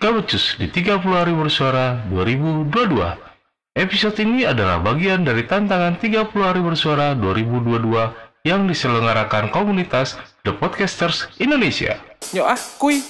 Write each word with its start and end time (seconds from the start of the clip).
Gabecus 0.00 0.56
di 0.56 0.64
30 0.64 0.96
hari 1.12 1.36
bersuara 1.36 2.00
2022. 2.08 2.72
Episode 3.76 4.16
ini 4.24 4.48
adalah 4.48 4.80
bagian 4.80 5.28
dari 5.28 5.44
tantangan 5.44 6.00
30 6.00 6.24
hari 6.40 6.64
bersuara 6.64 7.12
2022 7.12 8.48
yang 8.48 8.64
diselenggarakan 8.64 9.52
komunitas 9.52 10.16
The 10.40 10.56
Podcasters 10.56 11.28
Indonesia. 11.36 12.00
Yuk 12.32 12.48
ah, 12.48 12.56
kuy. 12.80 13.04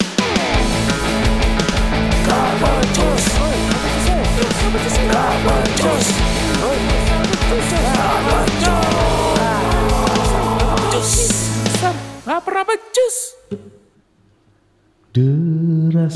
Lapar 12.27 12.67
apa 12.67 12.75
jus? 12.91 13.17
Deras 15.11 16.15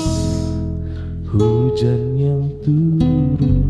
hujan 1.27 2.15
yang 2.15 2.47
turun 2.63 3.67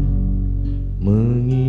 mengingatkanku 1.01 1.64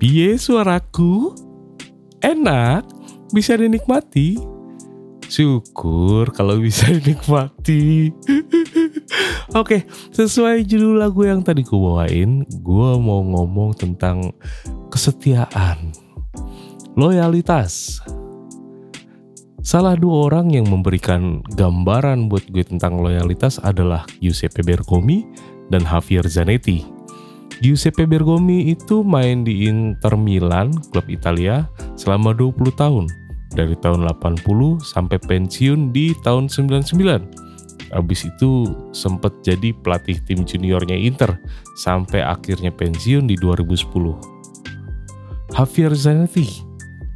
Piye 0.00 0.40
suaraku? 0.40 1.36
Enak, 2.24 2.88
bisa 3.36 3.52
dinikmati. 3.52 4.40
Syukur 5.28 6.32
kalau 6.32 6.56
bisa 6.56 6.88
dinikmati. 6.96 8.08
Oke, 9.60 9.84
sesuai 10.16 10.64
judul 10.64 11.04
lagu 11.04 11.28
yang 11.28 11.44
tadi 11.44 11.68
ku 11.68 11.76
bawain, 11.76 12.48
gue 12.48 12.90
mau 12.96 13.20
ngomong 13.20 13.76
tentang 13.76 14.32
kesetiaan, 14.88 15.92
loyalitas. 16.96 18.00
Salah 19.60 20.00
dua 20.00 20.32
orang 20.32 20.48
yang 20.48 20.64
memberikan 20.64 21.44
gambaran 21.52 22.32
buat 22.32 22.48
gue 22.48 22.64
tentang 22.64 23.04
loyalitas 23.04 23.60
adalah 23.60 24.08
Giuseppe 24.16 24.64
Bergomi 24.64 25.28
dan 25.68 25.84
Javier 25.84 26.24
Zanetti. 26.24 26.99
Giuseppe 27.60 28.08
Bergomi 28.08 28.72
itu 28.72 29.04
main 29.04 29.44
di 29.44 29.68
Inter 29.68 30.16
Milan, 30.16 30.72
klub 30.88 31.04
Italia, 31.12 31.68
selama 31.92 32.32
20 32.32 32.72
tahun. 32.72 33.04
Dari 33.52 33.76
tahun 33.84 34.08
80 34.08 34.80
sampai 34.80 35.20
pensiun 35.20 35.92
di 35.92 36.16
tahun 36.24 36.48
99. 36.48 36.96
Abis 37.92 38.24
itu 38.24 38.70
sempat 38.96 39.34
jadi 39.44 39.76
pelatih 39.76 40.16
tim 40.24 40.48
juniornya 40.48 40.96
Inter, 40.96 41.36
sampai 41.76 42.24
akhirnya 42.24 42.72
pensiun 42.72 43.28
di 43.28 43.36
2010. 43.36 44.16
Javier 45.52 45.92
Zanetti 45.92 46.70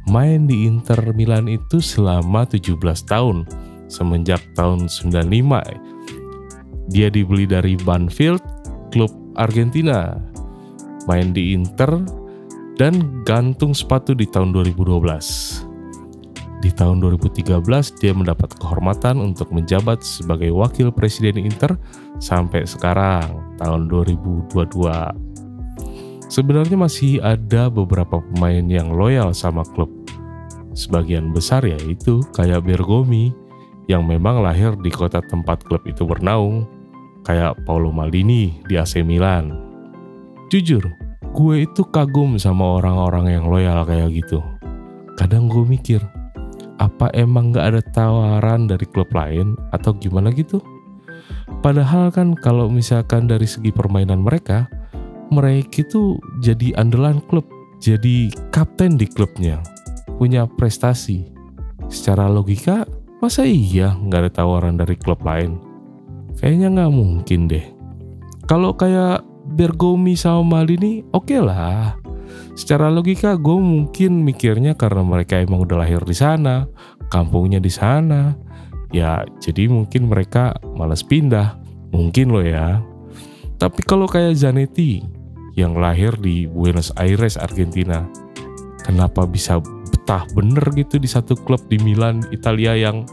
main 0.05 0.45
di 0.45 0.69
Inter 0.69 1.01
Milan 1.17 1.49
itu 1.49 1.81
selama 1.81 2.45
17 2.45 2.77
tahun, 3.09 3.49
semenjak 3.89 4.43
tahun 4.53 4.85
95. 4.85 5.25
Dia 6.93 7.09
dibeli 7.09 7.49
dari 7.49 7.73
Banfield, 7.81 8.43
klub 8.93 9.09
Argentina, 9.33 10.13
main 11.07 11.33
di 11.33 11.53
Inter, 11.57 12.01
dan 12.75 13.23
gantung 13.23 13.71
sepatu 13.71 14.11
di 14.11 14.27
tahun 14.27 14.51
2012. 14.51 15.65
Di 16.65 16.73
tahun 16.73 16.97
2013 16.97 17.61
dia 18.01 18.13
mendapat 18.15 18.57
kehormatan 18.57 19.21
untuk 19.21 19.53
menjabat 19.53 20.01
sebagai 20.01 20.49
wakil 20.49 20.89
presiden 20.89 21.37
Inter 21.37 21.77
sampai 22.17 22.65
sekarang 22.65 23.55
tahun 23.61 23.85
2022. 23.85 24.65
Sebenarnya 26.25 26.73
masih 26.73 27.21
ada 27.21 27.69
beberapa 27.69 28.17
pemain 28.33 28.65
yang 28.65 28.89
loyal 28.97 29.29
sama 29.29 29.61
klub. 29.77 29.93
Sebagian 30.73 31.31
besar 31.31 31.63
yaitu 31.63 32.19
kayak 32.33 32.65
Bergomi 32.65 33.31
yang 33.85 34.03
memang 34.09 34.41
lahir 34.41 34.73
di 34.81 34.89
kota 34.89 35.21
tempat 35.21 35.61
klub 35.69 35.85
itu 35.85 36.01
bernaung, 36.01 36.65
kayak 37.23 37.61
Paulo 37.63 37.93
Maldini 37.93 38.57
di 38.65 38.73
AC 38.75 39.05
Milan. 39.05 39.64
Jujur, 40.45 40.93
gue 41.33 41.55
itu 41.65 41.81
kagum 41.89 42.37
sama 42.37 42.77
orang-orang 42.77 43.33
yang 43.33 43.45
loyal 43.49 43.81
kayak 43.81 44.13
gitu. 44.13 44.45
Kadang 45.17 45.49
gue 45.49 45.65
mikir, 45.65 45.97
apa 46.77 47.09
emang 47.17 47.49
gak 47.49 47.73
ada 47.73 47.81
tawaran 47.81 48.69
dari 48.69 48.85
klub 48.85 49.09
lain 49.09 49.57
atau 49.73 49.97
gimana 49.97 50.29
gitu? 50.29 50.61
Padahal 51.65 52.13
kan 52.13 52.37
kalau 52.37 52.69
misalkan 52.69 53.25
dari 53.25 53.49
segi 53.49 53.73
permainan 53.73 54.21
mereka, 54.21 54.69
mereka 55.33 55.81
itu 55.81 56.21
jadi 56.45 56.77
andalan 56.77 57.25
klub, 57.25 57.49
jadi 57.81 58.29
kapten 58.53 59.01
di 59.01 59.09
klubnya, 59.09 59.65
punya 60.21 60.45
prestasi. 60.45 61.25
Secara 61.89 62.29
logika, 62.29 62.85
masa 63.17 63.49
iya 63.49 63.97
nggak 63.97 64.29
ada 64.29 64.31
tawaran 64.45 64.77
dari 64.77 64.93
klub 64.93 65.25
lain? 65.25 65.57
Kayaknya 66.37 66.67
nggak 66.69 66.93
mungkin 66.93 67.49
deh. 67.49 67.65
Kalau 68.45 68.77
kayak 68.77 69.25
Bergomi 69.55 70.19
sama 70.19 70.59
Maldini, 70.59 70.99
oke 71.15 71.31
okay 71.31 71.39
lah. 71.39 71.95
Secara 72.59 72.91
logika 72.91 73.39
gue 73.39 73.55
mungkin 73.55 74.27
mikirnya 74.27 74.75
karena 74.75 75.03
mereka 75.03 75.39
emang 75.39 75.63
udah 75.63 75.87
lahir 75.87 76.03
di 76.03 76.15
sana, 76.15 76.67
kampungnya 77.07 77.63
di 77.63 77.71
sana. 77.71 78.35
Ya 78.91 79.23
jadi 79.39 79.71
mungkin 79.71 80.11
mereka 80.11 80.55
malas 80.75 81.03
pindah. 81.03 81.55
Mungkin 81.95 82.35
loh 82.35 82.43
ya. 82.43 82.83
Tapi 83.55 83.79
kalau 83.87 84.07
kayak 84.07 84.35
Zanetti 84.35 85.03
yang 85.55 85.79
lahir 85.79 86.11
di 86.19 86.47
Buenos 86.47 86.91
Aires, 86.99 87.39
Argentina. 87.39 88.03
Kenapa 88.83 89.23
bisa 89.25 89.57
betah 89.89 90.27
bener 90.37 90.61
gitu 90.75 91.01
di 91.01 91.09
satu 91.09 91.33
klub 91.33 91.63
di 91.71 91.79
Milan, 91.81 92.21
Italia 92.29 92.75
yang 92.77 93.07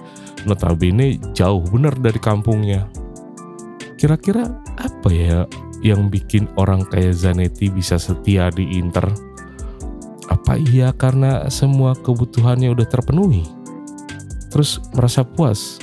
notabene 0.45 1.17
jauh 1.33 1.63
bener 1.71 1.95
dari 1.97 2.19
kampungnya. 2.19 2.91
Kira-kira 3.97 4.51
apa 4.77 5.11
ya 5.15 5.47
yang 5.82 6.06
bikin 6.06 6.47
orang 6.54 6.87
kayak 6.88 7.19
Zanetti 7.19 7.69
bisa 7.69 7.98
setia 7.98 8.48
di 8.54 8.78
Inter? 8.78 9.10
Apa 10.31 10.56
iya 10.56 10.94
karena 10.94 11.50
semua 11.50 11.93
kebutuhannya 11.98 12.70
udah 12.72 12.87
terpenuhi? 12.87 13.43
Terus 14.48 14.78
merasa 14.94 15.26
puas? 15.26 15.82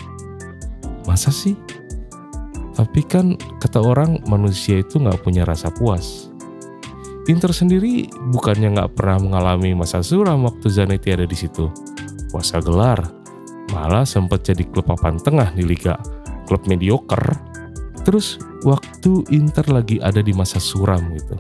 Masa 1.04 1.30
sih? 1.30 1.54
Tapi 2.80 3.04
kan 3.04 3.36
kata 3.60 3.84
orang 3.84 4.24
manusia 4.32 4.80
itu 4.80 5.04
nggak 5.04 5.20
punya 5.20 5.44
rasa 5.44 5.68
puas. 5.68 6.32
Inter 7.28 7.52
sendiri 7.52 8.08
bukannya 8.32 8.80
nggak 8.80 8.96
pernah 8.96 9.20
mengalami 9.20 9.76
masa 9.76 10.00
suram 10.00 10.48
waktu 10.48 10.72
Zanetti 10.72 11.12
ada 11.12 11.28
di 11.28 11.36
situ. 11.36 11.68
Puasa 12.32 12.64
gelar, 12.64 13.04
malah 13.76 14.08
sempat 14.08 14.48
jadi 14.48 14.64
klub 14.66 14.88
papan 14.88 15.20
tengah 15.20 15.52
di 15.54 15.62
liga, 15.68 16.00
klub 16.48 16.64
mediocre. 16.66 17.49
Terus 18.10 18.42
waktu 18.66 19.22
Inter 19.30 19.70
lagi 19.70 20.02
ada 20.02 20.26
di 20.26 20.34
masa 20.34 20.58
suram 20.58 21.14
gitu, 21.14 21.38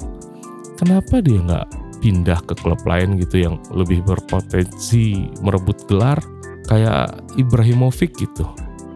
kenapa 0.77 1.17
dia 1.25 1.41
nggak 1.41 1.97
pindah 1.97 2.45
ke 2.45 2.53
klub 2.61 2.77
lain 2.85 3.17
gitu 3.17 3.49
yang 3.49 3.57
lebih 3.73 4.05
berpotensi 4.05 5.33
merebut 5.41 5.89
gelar 5.89 6.21
kayak 6.69 7.25
Ibrahimovic 7.41 8.13
gitu? 8.21 8.45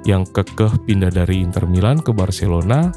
yang 0.03 0.27
kekeh 0.27 0.83
pindah 0.83 1.11
dari 1.11 1.39
Inter 1.39 1.63
Milan 1.67 2.03
ke 2.03 2.11
Barcelona 2.11 2.91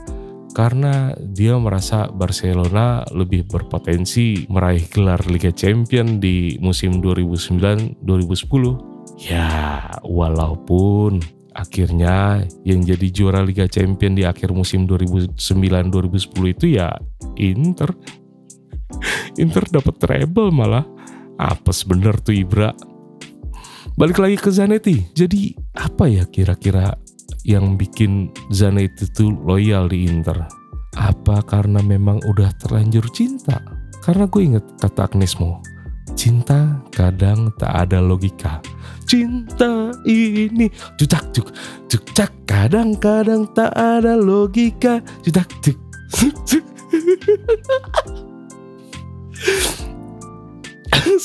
karena 0.57 1.13
dia 1.21 1.55
merasa 1.61 2.09
Barcelona 2.11 3.05
lebih 3.13 3.47
berpotensi 3.47 4.49
meraih 4.49 4.89
gelar 4.89 5.21
Liga 5.29 5.53
Champion 5.53 6.17
di 6.17 6.57
musim 6.65 7.05
2009-2010. 7.05 9.21
Ya, 9.21 9.85
walaupun 10.01 11.21
akhirnya 11.57 12.45
yang 12.69 12.85
jadi 12.85 13.09
juara 13.09 13.41
Liga 13.41 13.65
Champion 13.65 14.13
di 14.13 14.29
akhir 14.29 14.53
musim 14.53 14.85
2009-2010 14.85 16.53
itu 16.53 16.67
ya 16.77 16.93
Inter. 17.41 17.91
Inter 19.43 19.65
dapat 19.73 19.95
treble 19.97 20.53
malah. 20.53 20.85
Apes 21.37 21.85
bener 21.85 22.17
tuh 22.21 22.37
Ibra. 22.37 22.73
Balik 23.97 24.21
lagi 24.21 24.37
ke 24.37 24.53
Zanetti. 24.53 25.09
Jadi 25.17 25.57
apa 25.77 26.05
ya 26.09 26.29
kira-kira 26.29 26.97
yang 27.49 27.81
bikin 27.81 28.29
Zanetti 28.53 29.09
itu 29.09 29.33
loyal 29.45 29.89
di 29.89 30.05
Inter? 30.05 30.45
Apa 30.97 31.45
karena 31.45 31.85
memang 31.85 32.21
udah 32.25 32.53
terlanjur 32.61 33.05
cinta? 33.13 33.61
Karena 34.01 34.25
gue 34.31 34.43
inget 34.43 34.65
kata 34.81 35.11
Agnesmo, 35.11 35.61
cinta 36.17 36.81
kadang 36.95 37.53
tak 37.61 37.75
ada 37.75 38.01
logika. 38.01 38.63
Cinta 39.05 39.86
ini 40.07 40.71
cucak 40.95 41.35
cuk 41.35 41.51
cucak 41.91 42.31
kadang-kadang 42.47 43.45
tak 43.53 43.75
ada 43.77 44.17
logika. 44.17 45.03
Cucak 45.21 45.51
cuk. 45.61 45.77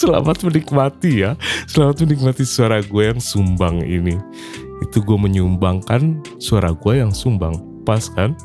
Selamat 0.02 0.44
menikmati 0.44 1.24
ya. 1.24 1.38
Selamat 1.70 2.04
menikmati 2.04 2.44
suara 2.44 2.82
gue 2.84 3.04
yang 3.08 3.22
sumbang 3.22 3.86
ini. 3.86 4.18
Itu 4.82 5.00
gue 5.06 5.18
menyumbangkan 5.18 6.20
suara 6.42 6.74
gue 6.74 6.94
yang 7.00 7.14
sumbang. 7.14 7.56
Pas 7.88 8.10
kan? 8.12 8.36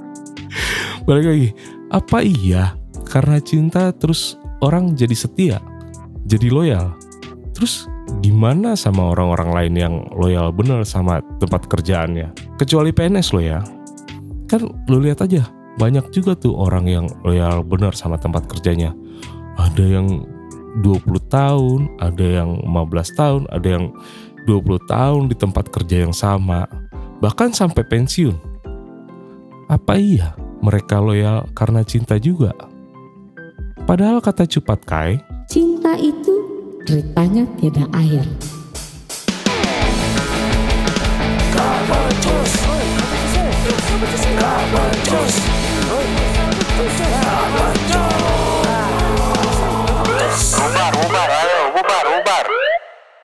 Balik 1.06 1.26
lagi. 1.26 1.48
Apa 1.90 2.22
iya 2.22 2.78
karena 3.10 3.42
cinta 3.42 3.90
terus 3.92 4.38
orang 4.62 4.94
jadi 4.94 5.16
setia? 5.18 5.58
Jadi 6.24 6.48
loyal? 6.48 6.94
Terus 7.52 7.90
gimana 8.18 8.74
sama 8.74 9.14
orang-orang 9.14 9.50
lain 9.54 9.74
yang 9.78 9.94
loyal 10.10 10.50
bener 10.50 10.82
sama 10.82 11.22
tempat 11.38 11.70
kerjaannya? 11.70 12.34
Kecuali 12.58 12.90
PNS 12.90 13.30
lo 13.30 13.40
ya. 13.40 13.62
Kan 14.50 14.66
lo 14.66 14.98
lihat 14.98 15.22
aja. 15.22 15.46
Banyak 15.78 16.10
juga 16.10 16.34
tuh 16.34 16.58
orang 16.58 16.90
yang 16.90 17.06
loyal 17.22 17.62
bener 17.62 17.94
sama 17.94 18.18
tempat 18.18 18.50
kerjanya. 18.50 18.90
Ada 19.54 19.86
yang 19.86 20.26
20 20.82 21.06
tahun, 21.30 21.80
ada 22.02 22.26
yang 22.26 22.58
15 22.66 23.18
tahun, 23.18 23.42
ada 23.50 23.68
yang 23.68 23.84
20 24.46 24.78
tahun 24.90 25.22
di 25.30 25.36
tempat 25.38 25.70
kerja 25.70 26.06
yang 26.06 26.14
sama, 26.14 26.66
bahkan 27.22 27.54
sampai 27.54 27.86
pensiun. 27.86 28.34
Apa 29.70 29.98
iya 29.98 30.34
mereka 30.62 30.98
loyal 30.98 31.46
karena 31.54 31.86
cinta 31.86 32.18
juga? 32.18 32.50
Padahal 33.86 34.22
kata 34.22 34.46
Cupat 34.46 34.80
Kai, 34.86 35.18
Cinta 35.50 35.98
itu 35.98 36.29
deritanya 36.90 37.46
tiada 37.62 37.86
akhir. 37.94 38.49